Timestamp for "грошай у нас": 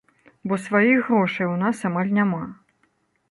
1.09-1.83